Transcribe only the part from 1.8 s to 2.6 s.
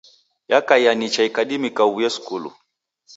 uw'uye skulu.